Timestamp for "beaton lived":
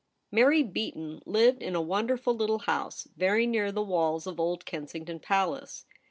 0.63-1.61